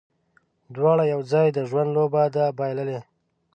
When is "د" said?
1.53-1.59